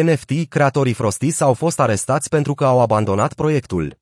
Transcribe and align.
NFT, 0.00 0.48
creatorii 0.48 0.92
Frostis 0.92 1.40
au 1.40 1.52
fost 1.52 1.80
arestați 1.80 2.28
pentru 2.28 2.54
că 2.54 2.64
au 2.64 2.80
abandonat 2.80 3.34
proiectul. 3.34 3.98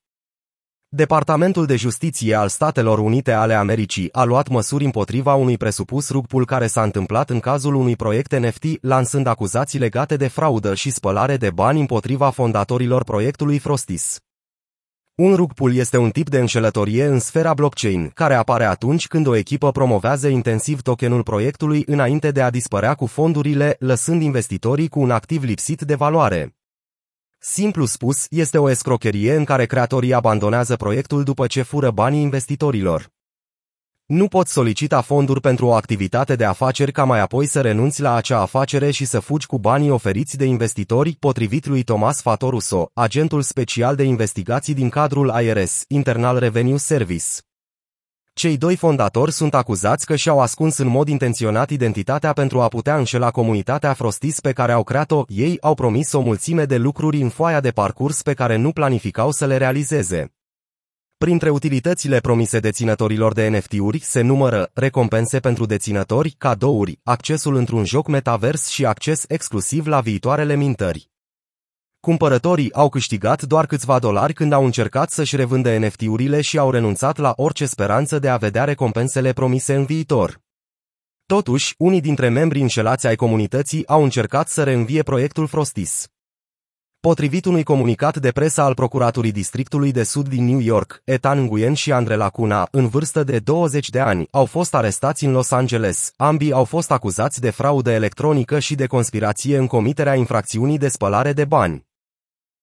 Departamentul 0.89 1.67
de 1.67 1.77
Justiție 1.77 2.35
al 2.35 2.49
Statelor 2.49 2.99
Unite 2.99 3.33
ale 3.33 3.55
Americii 3.55 4.13
a 4.13 4.25
luat 4.25 4.49
măsuri 4.49 4.85
împotriva 4.85 5.35
unui 5.35 5.57
presupus 5.57 6.11
rugpul 6.11 6.45
care 6.45 6.67
s-a 6.67 6.83
întâmplat 6.83 7.31
în 7.31 7.41
cazul 7.41 7.75
unui 7.75 7.97
proiect 7.97 8.37
NFT, 8.37 8.65
lansând 8.81 9.27
acuzații 9.27 9.79
legate 9.79 10.17
de 10.17 10.29
fraudă 10.29 10.75
și 10.75 10.91
spălare 10.91 11.37
de 11.37 11.51
bani 11.51 11.81
împotriva 11.81 12.31
fondatorilor 12.31 13.05
proiectului 13.05 13.59
Frostis. 13.59 14.19
Un 15.21 15.35
rugpul 15.35 15.75
este 15.75 15.97
un 15.97 16.11
tip 16.11 16.29
de 16.29 16.39
înșelătorie 16.39 17.05
în 17.05 17.19
sfera 17.19 17.55
blockchain, 17.55 18.09
care 18.09 18.35
apare 18.35 18.65
atunci 18.65 19.07
când 19.07 19.27
o 19.27 19.37
echipă 19.37 19.71
promovează 19.71 20.29
intensiv 20.29 20.83
tokenul 20.83 21.23
proiectului 21.23 21.83
înainte 21.87 22.31
de 22.31 22.43
a 22.43 22.51
dispărea 22.51 22.95
cu 22.95 23.07
fondurile, 23.07 23.77
lăsând 23.79 24.23
investitorii 24.23 24.89
cu 24.89 25.01
un 25.01 25.11
activ 25.11 25.43
lipsit 25.43 25.81
de 25.81 25.95
valoare. 25.95 26.57
Simplu 27.39 27.85
spus, 27.85 28.27
este 28.31 28.59
o 28.59 28.71
escrocherie 28.71 29.35
în 29.35 29.45
care 29.45 29.67
creatorii 29.67 30.15
abandonează 30.15 30.77
proiectul 30.77 31.23
după 31.23 31.47
ce 31.47 31.63
fură 31.63 31.91
banii 31.91 32.23
investitorilor. 32.23 33.11
Nu 34.11 34.29
poți 34.29 34.53
solicita 34.53 35.01
fonduri 35.01 35.41
pentru 35.41 35.67
o 35.67 35.73
activitate 35.73 36.37
de 36.37 36.45
afaceri 36.45 36.93
ca 36.93 37.05
mai 37.05 37.21
apoi 37.21 37.47
să 37.47 37.61
renunți 37.61 38.01
la 38.01 38.15
acea 38.15 38.41
afacere 38.41 38.91
și 38.91 39.05
să 39.05 39.21
fugi 39.21 39.47
cu 39.47 39.59
banii 39.59 39.91
oferiți 39.91 40.37
de 40.37 40.45
investitori, 40.45 41.17
potrivit 41.19 41.67
lui 41.67 41.83
Thomas 41.83 42.21
Fatoruso, 42.21 42.91
agentul 42.95 43.43
special 43.43 43.97
de 43.97 44.03
investigații 44.03 44.75
din 44.75 44.89
cadrul 44.89 45.33
IRS, 45.43 45.85
Internal 45.89 46.39
Revenue 46.39 46.77
Service. 46.77 47.25
Cei 48.33 48.57
doi 48.57 48.77
fondatori 48.77 49.33
sunt 49.33 49.55
acuzați 49.55 50.07
că 50.07 50.17
și-au 50.17 50.41
ascuns 50.41 50.79
în 50.79 50.89
mod 50.89 51.09
intenționat 51.09 51.71
identitatea 51.71 52.33
pentru 52.33 52.61
a 52.61 52.69
putea 52.69 52.97
înșela 52.97 53.31
comunitatea 53.31 53.93
Frostis 53.93 54.41
pe 54.41 54.53
care 54.53 54.73
au 54.73 54.83
creat-o, 54.83 55.25
ei 55.29 55.57
au 55.61 55.75
promis 55.75 56.13
o 56.13 56.21
mulțime 56.21 56.65
de 56.65 56.77
lucruri 56.77 57.21
în 57.21 57.29
foaia 57.29 57.61
de 57.61 57.71
parcurs 57.71 58.23
pe 58.23 58.35
care 58.35 58.57
nu 58.57 58.73
planificau 58.73 59.31
să 59.31 59.47
le 59.47 59.57
realizeze. 59.57 60.40
Printre 61.25 61.51
utilitățile 61.51 62.19
promise 62.19 62.59
deținătorilor 62.59 63.33
de 63.33 63.49
NFT-uri 63.49 63.99
se 63.99 64.21
numără 64.21 64.71
recompense 64.75 65.41
pentru 65.41 65.67
deținători, 65.67 66.31
cadouri, 66.39 66.99
accesul 67.03 67.55
într-un 67.55 67.85
joc 67.85 68.09
metavers 68.09 68.69
și 68.69 68.85
acces 68.87 69.25
exclusiv 69.29 69.87
la 69.87 70.01
viitoarele 70.01 70.57
mintări. 70.57 71.11
Cumpărătorii 72.01 72.73
au 72.73 72.89
câștigat 72.89 73.43
doar 73.43 73.67
câțiva 73.67 73.99
dolari 73.99 74.33
când 74.33 74.53
au 74.53 74.65
încercat 74.65 75.11
să-și 75.11 75.37
revândă 75.37 75.79
NFT-urile 75.79 76.41
și 76.41 76.59
au 76.59 76.71
renunțat 76.71 77.17
la 77.17 77.33
orice 77.37 77.67
speranță 77.67 78.19
de 78.19 78.29
a 78.29 78.37
vedea 78.37 78.65
recompensele 78.65 79.33
promise 79.33 79.75
în 79.75 79.85
viitor. 79.85 80.41
Totuși, 81.27 81.75
unii 81.79 82.01
dintre 82.01 82.29
membrii 82.29 82.63
înșelați 82.63 83.07
ai 83.07 83.17
comunității 83.17 83.87
au 83.87 84.03
încercat 84.03 84.49
să 84.49 84.63
reînvie 84.63 85.03
proiectul 85.03 85.47
Frostis. 85.47 86.09
Potrivit 87.01 87.45
unui 87.45 87.63
comunicat 87.63 88.17
de 88.17 88.31
presă 88.31 88.61
al 88.61 88.75
Procuraturii 88.75 89.33
Districtului 89.33 89.93
de 89.93 90.03
Sud 90.03 90.29
din 90.29 90.45
New 90.45 90.59
York, 90.59 91.03
Ethan 91.05 91.41
Nguyen 91.41 91.75
și 91.75 91.93
Andre 91.93 92.15
Lacuna, 92.15 92.69
în 92.71 92.89
vârstă 92.89 93.25
de 93.25 93.39
20 93.39 93.91
de 93.91 94.01
ani, 94.01 94.27
au 94.31 94.45
fost 94.45 94.75
arestați 94.75 95.25
în 95.25 95.33
Los 95.33 95.51
Angeles. 95.51 96.13
Ambii 96.17 96.53
au 96.53 96.65
fost 96.65 96.91
acuzați 96.91 97.41
de 97.41 97.51
fraudă 97.51 97.91
electronică 97.91 98.59
și 98.59 98.75
de 98.75 98.87
conspirație 98.87 99.57
în 99.57 99.67
comiterea 99.67 100.15
infracțiunii 100.15 100.79
de 100.79 100.89
spălare 100.89 101.33
de 101.33 101.45
bani. 101.45 101.87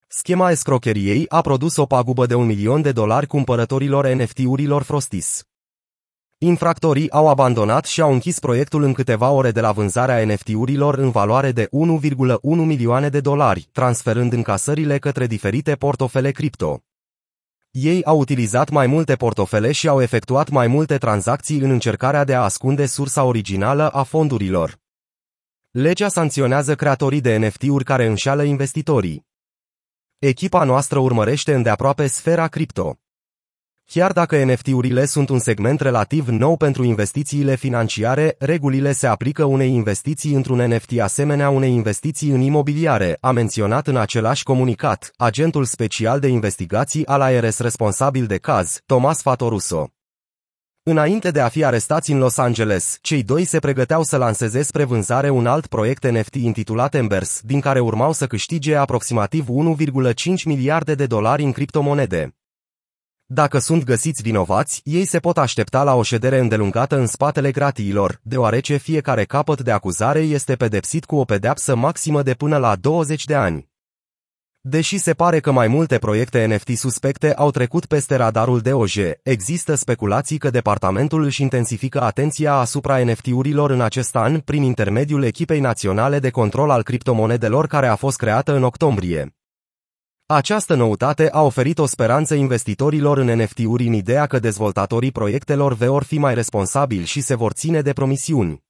Schema 0.08 0.52
escrocheriei 0.52 1.26
a 1.30 1.42
produs 1.42 1.76
o 1.76 1.86
pagubă 1.86 2.26
de 2.26 2.36
un 2.36 2.46
milion 2.46 2.82
de 2.82 2.92
dolari 2.92 3.28
cumpărătorilor 3.28 4.08
NFT-urilor 4.08 4.84
Frostis. 4.84 5.47
Infractorii 6.40 7.12
au 7.12 7.28
abandonat 7.28 7.86
și 7.86 8.02
au 8.02 8.12
închis 8.12 8.40
proiectul 8.40 8.84
în 8.84 8.94
câteva 8.94 9.30
ore 9.30 9.52
de 9.52 9.62
la 9.62 9.72
vânzarea 9.72 10.26
NFT-urilor 10.26 10.98
în 10.98 11.10
valoare 11.10 11.52
de 11.52 11.70
1,1 11.72 12.40
milioane 12.42 13.10
de 13.10 13.20
dolari, 13.20 13.70
transferând 13.72 14.34
încasările 14.34 14.98
către 14.98 15.28
diferite 15.28 15.76
portofele 15.76 16.32
cripto. 16.32 16.82
Ei 17.72 18.04
au 18.04 18.20
utilizat 18.20 18.70
mai 18.70 18.88
multe 18.88 19.16
portofele 19.16 19.72
și 19.72 19.88
au 19.88 20.02
efectuat 20.02 20.50
mai 20.50 20.68
multe 20.68 20.98
tranzacții 20.98 21.60
în 21.60 21.70
încercarea 21.70 22.23
de 22.23 22.36
a 22.36 22.42
ascunde 22.42 22.86
sursa 22.86 23.23
originală 23.23 23.90
a 23.90 24.04
fondurilor. 24.04 24.80
Legea 25.72 26.08
sancționează 26.08 26.76
creatorii 26.76 27.22
de 27.22 27.38
NFT-uri 27.38 27.84
care 27.84 28.06
înșeală 28.06 28.44
investitorii. 28.44 29.26
Echipa 30.17 30.64
noastră 30.64 31.00
urmărește 31.00 31.54
îndeaproape 31.54 32.08
sfera 32.08 32.48
cripto. 32.48 32.98
Chiar 33.92 34.11
dacă 34.11 34.43
NFT-urile 34.43 35.05
sunt 35.05 35.30
un 35.30 35.39
segment 35.39 35.81
relativ 35.81 36.27
nou 36.27 36.58
pentru 36.58 36.83
investițiile 36.83 37.55
financiare, 37.55 38.36
regulile 38.39 38.92
se 38.92 39.08
aplică 39.08 39.43
unei 39.43 39.73
investiții 39.73 40.33
într-un 40.33 40.73
NFT 40.73 40.99
asemenea 40.99 41.49
unei 41.49 41.71
investiții 41.71 42.30
în 42.30 42.42
imobiliare, 42.42 43.17
a 43.21 43.31
menționat 43.31 43.87
în 43.87 43.98
același 43.98 44.43
comunicat 44.43 45.11
agentul 45.17 45.65
special 45.65 46.20
de 46.20 46.27
investigații 46.27 47.05
al 47.05 47.21
ARS 47.21 47.59
responsabil 47.59 48.25
de 48.25 48.37
caz, 48.37 48.80
Thomas 48.86 49.21
Fatoruso. 49.21 49.89
Înainte 50.83 51.31
de 51.31 51.39
a 51.39 51.48
fi 51.48 51.64
arestați 51.64 52.11
în 52.11 52.17
Los 52.17 52.37
Angeles, 52.37 52.98
cei 53.02 53.23
doi 53.23 53.45
se 53.45 53.59
pregăteau 53.59 54.04
să 54.04 54.17
lanseze 54.17 54.61
spre 54.61 54.83
vânzare 54.83 55.30
un 55.30 55.45
alt 55.45 55.67
proiect 55.67 56.09
NFT 56.09 56.36
intitulat 56.36 56.95
Embers, 56.95 57.42
din 57.43 57.59
care 57.59 57.80
urmau 57.80 58.14
să 58.14 58.27
câștige 58.27 58.75
aproximativ 58.75 59.45
1,5 59.49 60.43
miliarde 60.45 60.95
de 60.95 61.05
dolari 61.05 61.43
în 61.43 61.52
criptomonede. 61.52 62.36
Dacă 63.30 63.60
sunt 63.60 63.83
găsiți 63.83 64.21
vinovați, 64.21 64.82
ei 64.83 65.05
se 65.05 65.20
pot 65.20 65.38
aștepta 65.38 65.83
la 65.83 65.95
o 65.95 66.04
ședere 66.04 66.39
îndelungată 66.39 66.98
în 66.98 67.08
spatele 67.08 67.52
gratiilor, 67.52 68.20
deoarece 68.23 68.77
fiecare 68.77 69.23
capăt 69.23 69.61
de 69.61 69.71
acuzare 69.71 70.20
este 70.20 70.55
pedepsit 70.55 71.05
cu 71.05 71.15
o 71.15 71.23
pedeapsă 71.23 71.76
maximă 71.76 72.21
de 72.23 72.33
până 72.33 72.58
la 72.58 72.76
20 72.76 73.26
de 73.26 73.36
ani. 73.36 73.70
Deși 74.61 74.98
se 74.98 75.14
pare 75.14 75.39
că 75.39 75.52
mai 75.52 75.67
multe 75.67 75.98
proiecte 75.98 76.45
NFT 76.45 76.77
suspecte 76.77 77.33
au 77.33 77.52
trecut 77.52 77.86
peste 77.86 78.16
radarul 78.16 78.60
DOJ, 78.60 78.98
există 79.23 79.76
speculații 79.76 80.37
că 80.37 80.49
departamentul 80.49 81.23
își 81.23 81.42
intensifică 81.42 82.02
atenția 82.02 82.54
asupra 82.54 83.04
NFT-urilor 83.04 83.70
în 83.70 83.82
acest 83.82 84.16
an 84.16 84.39
prin 84.39 84.64
intermediul 84.64 85.23
echipei 85.23 85.60
naționale 85.60 86.20
de 86.20 86.30
control 86.30 86.70
al 86.70 86.83
criptomonedelor 86.83 87.67
care 87.67 87.87
a 87.87 87.95
fost 87.95 88.17
creată 88.17 88.55
în 88.55 88.64
octombrie. 88.64 89.36
Această 90.30 90.76
noutate 90.76 91.30
a 91.32 91.42
oferit 91.42 91.77
o 91.77 91.86
speranță 91.86 92.36
investitorilor 92.36 93.17
în 93.17 93.42
NFT-uri 93.42 93.88
în 93.88 93.93
ideea 93.93 94.26
că 94.26 94.39
dezvoltatorii 94.39 95.11
proiectelor 95.11 95.73
vor 95.73 96.04
fi 96.04 96.17
mai 96.17 96.33
responsabili 96.33 97.05
și 97.05 97.21
se 97.21 97.36
vor 97.36 97.52
ține 97.52 97.82
de 97.82 97.93
promisiuni. 97.93 98.64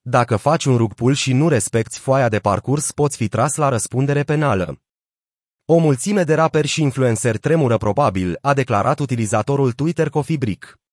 Dacă 0.00 0.36
faci 0.36 0.64
un 0.64 0.76
rug 0.76 1.12
și 1.12 1.32
nu 1.32 1.48
respecti 1.48 1.98
foaia 1.98 2.28
de 2.28 2.38
parcurs, 2.38 2.92
poți 2.92 3.16
fi 3.16 3.28
tras 3.28 3.56
la 3.56 3.68
răspundere 3.68 4.22
penală. 4.22 4.82
O 5.64 5.78
mulțime 5.78 6.22
de 6.22 6.34
raperi 6.34 6.66
și 6.66 6.82
influenceri 6.82 7.38
tremură 7.38 7.76
probabil, 7.76 8.38
a 8.40 8.54
declarat 8.54 8.98
utilizatorul 8.98 9.72
Twitter 9.72 10.08
Coffee 10.08 10.36
Brick. 10.36 10.83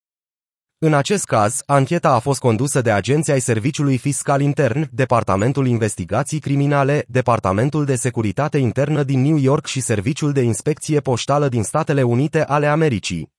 În 0.83 0.93
acest 0.93 1.25
caz, 1.25 1.61
ancheta 1.65 2.09
a 2.13 2.19
fost 2.19 2.39
condusă 2.39 2.81
de 2.81 2.91
agenții 2.91 3.33
ai 3.33 3.39
Serviciului 3.39 3.97
Fiscal 3.97 4.41
Intern, 4.41 4.89
Departamentul 4.91 5.67
Investigații 5.67 6.39
Criminale, 6.39 7.05
Departamentul 7.07 7.85
de 7.85 7.95
Securitate 7.95 8.57
Internă 8.57 9.03
din 9.03 9.21
New 9.21 9.37
York 9.37 9.65
și 9.65 9.79
Serviciul 9.81 10.31
de 10.31 10.41
Inspecție 10.41 10.99
Poștală 10.99 11.47
din 11.47 11.63
Statele 11.63 12.01
Unite 12.03 12.43
ale 12.43 12.67
Americii. 12.67 13.31